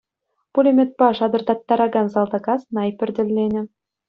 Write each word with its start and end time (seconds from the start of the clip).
Пулеметпа 0.53 1.07
шатӑртаттаракан 1.17 2.07
салтака 2.13 2.55
снайпер 2.63 3.09
тӗлленӗ. 3.15 3.61